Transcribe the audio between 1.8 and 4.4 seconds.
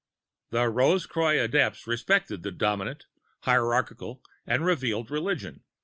respected the dominant, hierarchical,